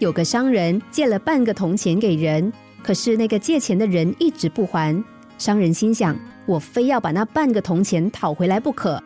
[0.00, 2.50] 有个商人借了半个铜钱给人，
[2.82, 5.04] 可是那个借钱的人一直不还。
[5.36, 9.00] 商人心想：我非要把那半个铜钱讨回来不可。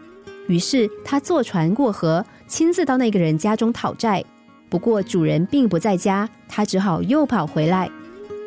[0.46, 4.24] 于是他坐船过河，亲自到那个人家中讨债。
[4.68, 7.90] 不过主人并不在家，他只好又跑回来。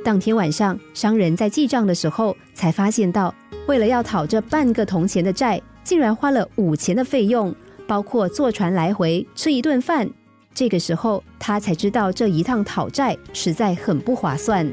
[0.01, 3.35] 当天晚上，商人在记账的时候，才发现到，
[3.67, 7.53] 为了要讨这半个铜钱的债，竟然花了五钱的费用，
[7.85, 10.09] 包括坐船来回、吃一顿饭。
[10.57, 14.67] 这个时候，他才知道这一趟讨债实在很不划算。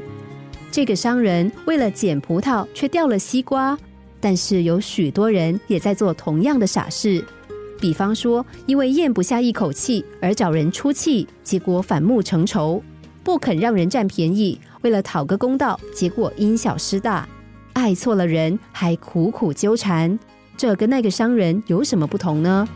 [0.71, 3.77] 这个商人为了捡葡萄，却掉了西瓜。
[4.19, 7.23] 但是有许多人也在做同样的傻事，
[7.79, 12.81] 比方说，因为咽不下一口气而找人出气，结果反目成仇；
[13.23, 17.27] 不肯让人占便宜，为了讨个公道，结果因小失大；
[17.73, 20.17] 爱错了人，还苦苦纠缠。
[20.57, 22.67] 这跟那个商人有什么不同呢？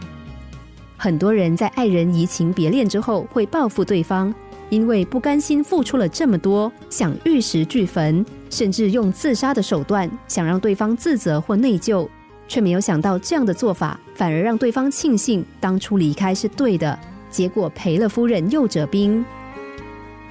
[1.01, 4.35] 很多人在爱人移情别恋之后，会报复对方。
[4.69, 12.07] 因为不甘心付出了这么多，想玉石俱焚，甚至用自杀的手段想让对方自责或内疚，
[12.47, 16.99] 却没有想到这样的做法反而让对方庆幸当初离开是对的，
[17.31, 19.25] 结果赔了夫人又折兵。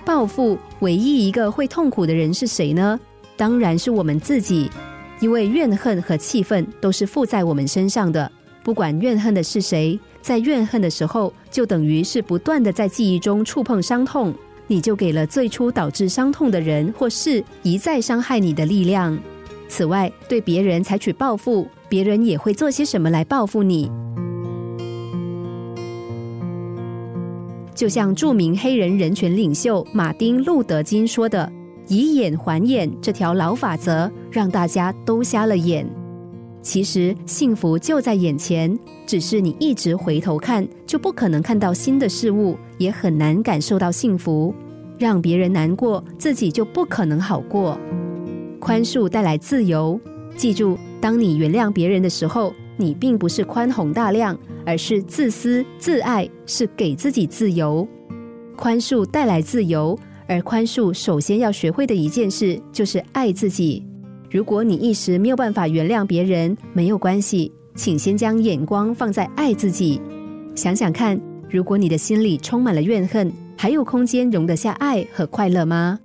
[0.04, 3.00] 报复唯一一个会痛苦的人是谁呢？
[3.36, 4.70] 当然是我们自己，
[5.18, 8.30] 因为怨恨和气愤都是附在我们身上的，
[8.68, 9.98] 不管怨恨的是谁。
[10.20, 14.34] 在怨恨的时候，就等于是不断的在记忆中触碰伤痛，
[14.66, 19.18] 你就给了最初导致伤痛的人或事一再伤害你的力量。
[19.70, 23.90] 此外，对别人采取报复，别人也会做些什么来报复你。
[27.74, 31.50] 就像著名黑人人权领袖马丁·路德·金说的
[31.88, 35.90] ：“以眼还眼”这条老法则，让大家都瞎了眼。
[36.60, 44.54] 其实幸福就在眼前，只是你一直回头看，就不可能看到新的事物，也很难感受到幸福。
[44.98, 47.78] 让别人难过，自己就不可能好过。
[48.58, 49.98] 宽恕带来自由，
[50.36, 54.36] 记住，当你原谅别人的时候，你并不是宽宏大量，
[54.66, 57.86] 而是自私自爱，是给自己自由。
[58.56, 63.87] 宽恕带来自由，而宽恕首先要学会的一件事，就是爱自己。
[64.30, 70.00] 如果你一时没有办法原谅别人，没有关系，请先将眼光放在爱自己。
[70.54, 71.18] 想想看，
[71.48, 75.98] 如果你的心里充满了怨恨，还有空间容得下爱和快乐吗？